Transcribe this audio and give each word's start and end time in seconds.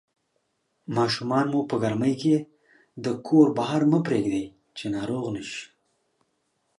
ماشومان 0.95 1.45
مو 1.51 1.59
په 1.69 1.75
ګرمۍ 1.83 2.13
کې 2.21 2.35
د 3.03 3.05
کور 3.27 3.47
بهر 3.57 3.81
مه 3.91 3.99
پرېږدئ 4.07 4.45
چې 4.77 4.85
ناروغ 4.95 5.23
نشي 5.35 5.63